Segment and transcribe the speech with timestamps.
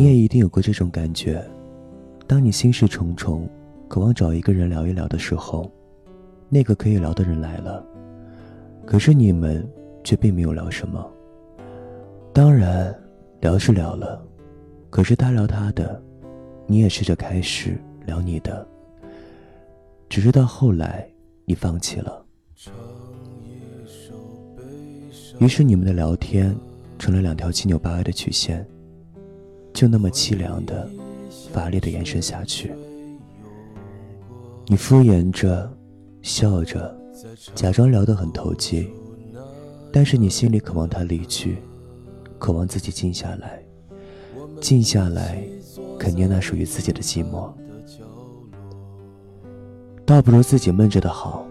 [0.00, 1.46] 你也一定有过这种感觉：
[2.26, 3.46] 当你心事重重，
[3.86, 5.70] 渴望找一个人聊一聊的时候，
[6.48, 7.84] 那个可以聊的人来了，
[8.86, 9.62] 可是你们
[10.02, 11.06] 却并没有聊什么。
[12.32, 12.98] 当然，
[13.40, 14.26] 聊是聊了，
[14.88, 16.02] 可是他聊他的，
[16.66, 18.66] 你也试着开始聊你的，
[20.08, 21.06] 只是到后来
[21.44, 22.24] 你放弃了。
[25.40, 26.56] 于是你们的聊天
[26.98, 28.66] 成了两条七扭八歪的曲线，
[29.72, 30.88] 就那么凄凉的、
[31.52, 32.72] 乏力的延伸下去。
[34.66, 35.70] 你敷衍着，
[36.22, 36.96] 笑着，
[37.54, 38.88] 假装聊得很投机，
[39.92, 41.58] 但是你心里渴望他离去。
[42.38, 43.62] 渴望自己静下来，
[44.62, 45.42] 静下来，
[45.98, 47.50] 肯定那属于自己的寂寞。
[50.06, 51.46] 倒不如自己闷着的好，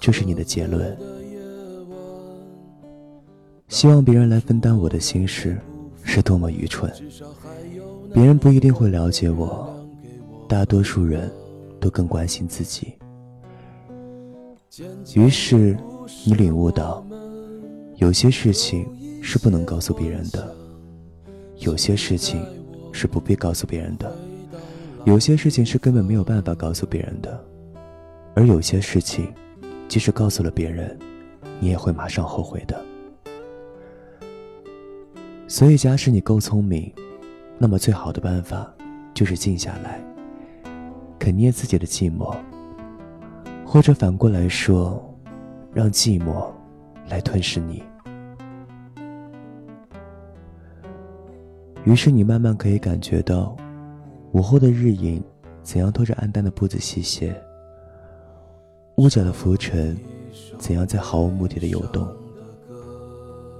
[0.00, 0.96] 这是你的结论。
[3.68, 5.60] 希望别人来分担我的心事，
[6.14, 6.92] 是多么愚蠢！
[8.12, 9.68] 别人不一定会了解我，
[10.48, 11.30] 大多数人
[11.80, 12.94] 都更关心自己。
[15.14, 15.76] 于是，
[16.24, 17.04] 你领悟到，
[17.96, 18.86] 有些事情。
[19.26, 20.54] 是不能告诉别人的，
[21.56, 22.44] 有些事情
[22.92, 24.14] 是不必告诉别人的，
[25.04, 27.42] 有些事情是根本没有办法告诉别人的，
[28.34, 29.32] 而有些事情，
[29.88, 30.94] 即使告诉了别人，
[31.58, 32.83] 你也会马上后悔的。
[35.46, 36.90] 所以，假使你够聪明，
[37.58, 38.72] 那么最好的办法
[39.12, 40.02] 就是静下来，
[41.18, 42.34] 肯捏自己的寂寞，
[43.64, 45.02] 或者反过来说，
[45.72, 46.50] 让寂寞
[47.08, 47.82] 来吞噬你。
[51.84, 53.54] 于是你慢慢可以感觉到，
[54.32, 55.22] 午后的日影
[55.62, 57.34] 怎样拖着暗淡的步子西斜，
[58.96, 59.96] 屋角的浮尘
[60.58, 62.08] 怎样在毫无目的的游动，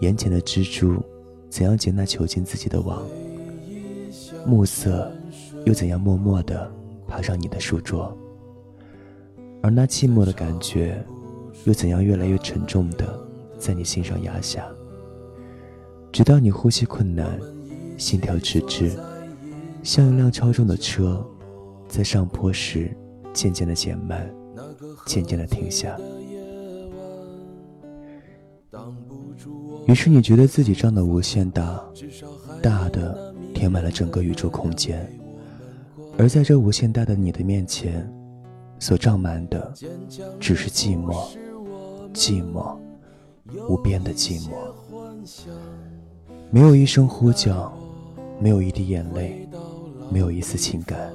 [0.00, 1.00] 眼前的蜘蛛
[1.54, 3.00] 怎样紧那囚禁自己的网，
[4.44, 5.08] 暮色
[5.64, 6.68] 又怎样默默地
[7.06, 8.12] 爬上你的书桌，
[9.62, 11.00] 而那寂寞的感觉
[11.62, 13.06] 又怎样越来越沉重的
[13.56, 14.66] 在你心上压下，
[16.10, 17.38] 直到你呼吸困难。
[17.96, 18.90] 心跳迟滞，
[19.84, 21.24] 像一辆超重的车，
[21.86, 22.90] 在上坡时
[23.32, 24.28] 渐渐的减慢，
[25.06, 25.96] 渐渐的停下。
[29.86, 31.82] 于是你觉得自己胀得无限大，
[32.62, 35.06] 大的填满了整个宇宙空间，
[36.16, 38.10] 而在这无限大的你的面前，
[38.78, 39.72] 所胀满的
[40.40, 41.28] 只是寂寞，
[42.12, 42.76] 寂寞，
[43.68, 44.50] 无边的寂寞，
[46.50, 47.72] 没有一声呼叫。
[48.40, 49.48] 没有一滴眼泪，
[50.10, 51.12] 没有一丝情感，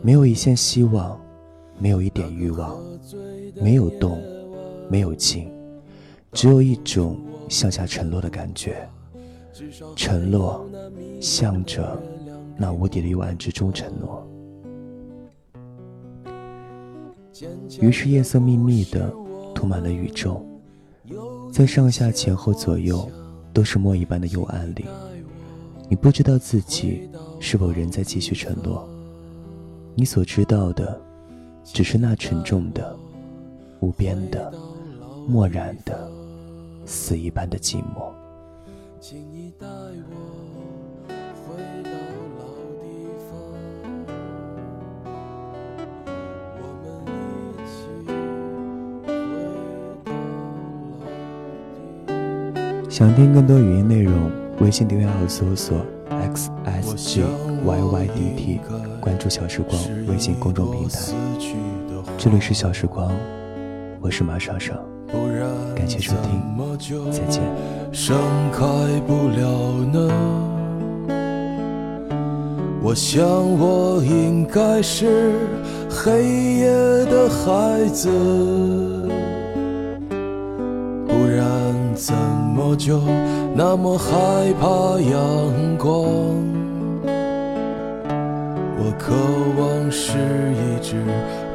[0.00, 1.20] 没有一线希望，
[1.78, 2.82] 没有一点欲望，
[3.56, 4.18] 没有动，
[4.88, 5.52] 没有静，
[6.32, 7.18] 只有一种
[7.48, 8.88] 向下沉落的感觉。
[9.94, 10.64] 沉落，
[11.20, 12.00] 向着
[12.56, 14.26] 那无底的幽暗之中沉落。
[17.80, 19.12] 于是夜色密密的
[19.54, 20.44] 涂满了宇宙，
[21.52, 23.08] 在上下前后左右
[23.52, 24.84] 都是墨一般的幽暗里。
[25.88, 28.88] 你不知道自己是否仍在继续沉落，
[29.94, 30.98] 你所知道的，
[31.64, 32.96] 只是那沉重的、
[33.80, 34.52] 无边的、
[35.26, 36.10] 漠然的、
[36.90, 38.12] 死一般的寂寞。
[52.88, 54.28] 想听更多语音内容。
[54.60, 55.78] 微信订阅号搜索
[56.10, 57.22] x s g
[57.64, 58.60] y y d t，
[59.00, 60.98] 关注小时光微信公众平台。
[62.18, 63.10] 这里是小时光，
[64.02, 64.74] 我是马莎莎，
[65.80, 66.12] 感谢收
[66.78, 67.42] 听，再见。
[67.90, 68.14] 盛
[68.52, 68.60] 开
[69.06, 69.48] 不了
[69.90, 70.12] 呢？
[72.82, 73.22] 我想
[73.58, 75.32] 我应该是
[75.88, 76.22] 黑
[76.58, 76.70] 夜
[77.06, 78.10] 的孩子，
[81.08, 83.00] 不然怎么就？
[83.54, 85.94] 那么害怕阳光，
[88.76, 89.14] 我渴
[89.58, 90.18] 望是
[90.52, 91.02] 一只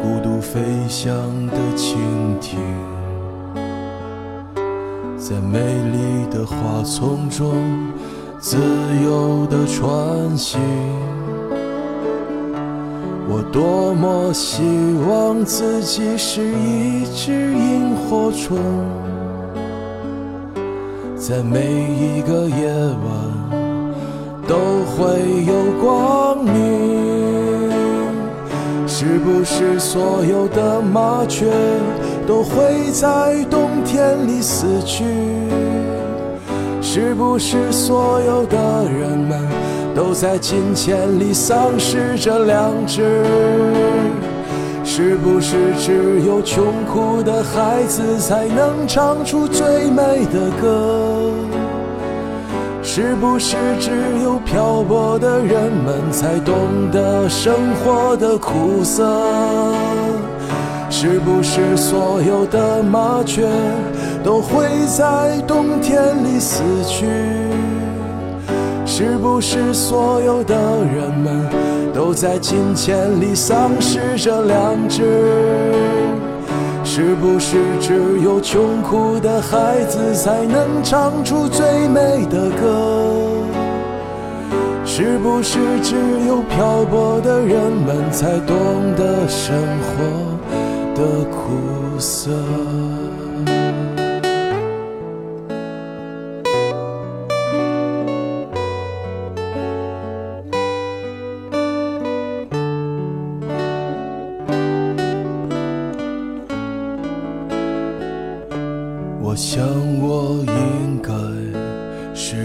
[0.02, 1.16] 孤独飞翔
[1.48, 1.96] 的蜻
[2.42, 2.60] 蜓，
[5.28, 7.56] 在美丽的花丛中
[8.38, 8.58] 自
[9.04, 10.62] 由地穿行。
[13.28, 14.62] 我多么希
[15.10, 18.56] 望自己是一只萤火虫。
[21.18, 23.10] 在每一个夜晚
[24.48, 24.56] 都
[24.94, 25.10] 会
[25.48, 26.54] 有光明，
[29.06, 31.46] 是不是所有的麻雀
[32.26, 35.04] 都会在冬天里死去？
[36.82, 38.58] 是不是所有的
[38.90, 39.40] 人们
[39.94, 43.24] 都在金钱里丧失着良知。
[44.84, 51.32] 是不是只有穷苦的孩子才能唱出最美的歌？
[52.98, 53.92] 是不是只
[54.24, 56.56] 有漂泊的人们才懂
[56.94, 57.54] 得生
[57.84, 59.04] 活的苦涩？
[60.90, 63.46] 是不是所有的麻雀
[64.24, 67.06] 都会在冬天里死去？
[68.86, 70.56] 是不是所有的
[70.86, 71.50] 人们
[71.94, 75.04] 都在金钱里丧失着良知？
[76.98, 83.44] 是不是只有穷苦的孩子才能唱出最美的歌？
[84.86, 85.94] 是不是只
[86.26, 88.56] 有漂泊的人们才懂
[88.96, 92.32] 得生活的苦涩？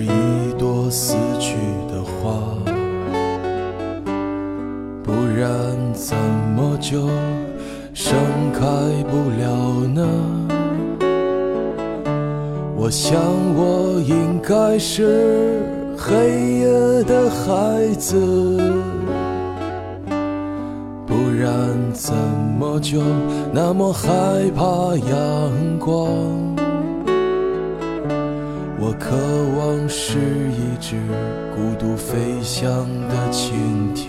[0.00, 1.56] 一朵死去
[1.90, 2.32] 的花，
[5.02, 5.48] 不然
[5.94, 6.16] 怎
[6.56, 7.08] 么就
[7.92, 8.16] 盛
[8.52, 8.60] 开
[9.10, 10.06] 不了呢？
[12.76, 13.20] 我想，
[13.54, 15.62] 我应该是
[15.96, 16.14] 黑
[16.60, 18.16] 夜的孩子，
[21.06, 22.14] 不然怎
[22.58, 23.00] 么就
[23.52, 24.08] 那么害
[24.56, 26.59] 怕阳光？
[28.82, 29.14] 我渴
[29.58, 30.96] 望是一只
[31.54, 33.52] 孤独飞翔的蜻
[33.94, 34.08] 蜓，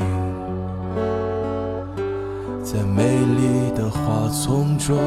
[2.64, 4.98] 在美丽的花丛中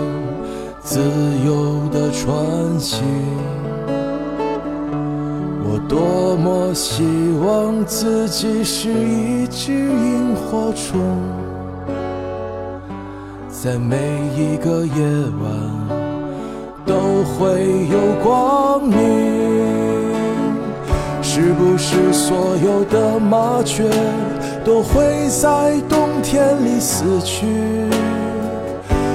[0.82, 1.00] 自
[1.46, 3.02] 由地穿行。
[5.66, 7.02] 我多么希
[7.42, 11.00] 望自己是一只萤火虫，
[13.48, 13.96] 在每
[14.36, 14.92] 一个夜
[15.42, 15.93] 晚。
[16.86, 18.98] 都会有光明，
[21.22, 23.88] 是不是所有的麻雀
[24.64, 27.46] 都会在冬天里死去？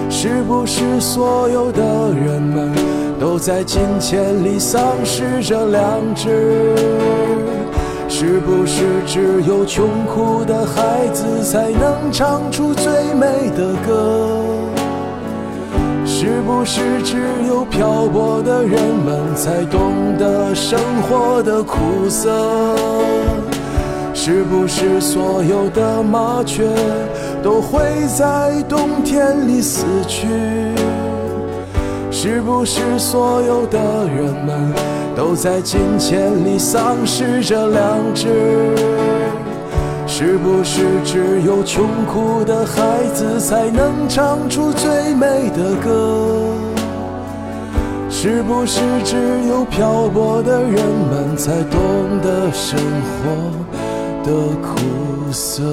[0.10, 1.82] 是不是所有的
[2.12, 2.74] 人们
[3.20, 6.76] 都在金钱里丧失着良知？
[8.10, 14.19] 是不是只有穷苦的孩子才能唱出最美的歌？
[16.50, 17.16] 是不是只
[17.48, 22.76] 有漂泊的人们才懂得生活的苦涩？
[24.16, 26.68] 是不是所有的麻雀
[27.44, 27.80] 都会
[28.18, 30.28] 在冬天里死去？
[32.10, 34.74] 是不是所有的人们
[35.16, 39.19] 都在金钱里丧失着良知？
[40.22, 46.56] 是不是只有穷苦的孩子才能唱出最美的歌？
[48.10, 49.16] 是不是只
[49.48, 51.80] 有漂泊的人们才懂
[52.22, 52.78] 得生
[53.08, 53.50] 活
[54.26, 54.32] 的
[54.62, 55.64] 苦涩？